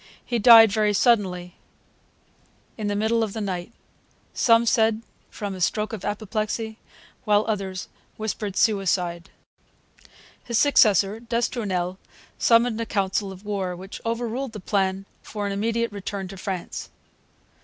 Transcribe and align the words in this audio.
He 0.25 0.39
died 0.39 0.71
very 0.71 0.93
suddenly, 0.93 1.57
in 2.75 2.87
the 2.87 2.95
middle 2.95 3.21
of 3.21 3.33
the 3.33 3.39
night; 3.39 3.71
some 4.33 4.65
said 4.65 5.03
from 5.29 5.53
a 5.53 5.61
stroke 5.61 5.93
of 5.93 6.03
apoplexy, 6.03 6.79
while 7.23 7.45
others 7.47 7.87
whispered 8.17 8.57
suicide. 8.57 9.29
His 10.43 10.57
successor, 10.57 11.19
d'Estournel, 11.19 11.99
summoned 12.39 12.81
a 12.81 12.85
council 12.87 13.31
of 13.31 13.45
war, 13.45 13.75
which 13.75 14.01
overruled 14.03 14.53
the 14.53 14.59
plan 14.59 15.05
for 15.21 15.45
an 15.45 15.51
immediate 15.53 15.91
return 15.91 16.27
to 16.29 16.37
France. 16.37 16.89